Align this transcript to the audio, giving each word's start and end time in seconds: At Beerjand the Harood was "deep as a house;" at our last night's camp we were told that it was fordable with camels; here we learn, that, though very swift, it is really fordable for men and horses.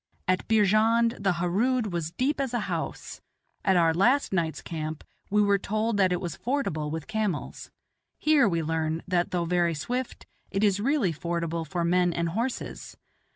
At 0.27 0.47
Beerjand 0.47 1.15
the 1.21 1.33
Harood 1.33 1.93
was 1.93 2.09
"deep 2.09 2.41
as 2.41 2.55
a 2.55 2.61
house;" 2.61 3.21
at 3.63 3.77
our 3.77 3.93
last 3.93 4.33
night's 4.33 4.59
camp 4.59 5.03
we 5.29 5.43
were 5.43 5.59
told 5.59 5.97
that 5.97 6.11
it 6.11 6.19
was 6.19 6.35
fordable 6.35 6.89
with 6.89 7.05
camels; 7.05 7.69
here 8.17 8.49
we 8.49 8.63
learn, 8.63 9.03
that, 9.07 9.29
though 9.29 9.45
very 9.45 9.75
swift, 9.75 10.25
it 10.49 10.63
is 10.63 10.79
really 10.79 11.13
fordable 11.13 11.67
for 11.67 11.83
men 11.85 12.13
and 12.13 12.29
horses. 12.29 12.97